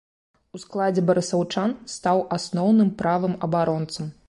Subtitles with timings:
[0.57, 4.13] У складзе барысаўчан стаў асноўным правым абаронцам.